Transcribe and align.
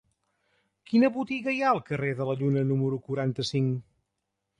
Quina 0.91 1.09
botiga 1.17 1.53
hi 1.55 1.59
ha 1.63 1.67
al 1.73 1.81
carrer 1.89 2.09
de 2.21 2.27
la 2.29 2.35
Lluna 2.39 2.63
número 2.71 2.99
quaranta-cinc? 3.11 3.85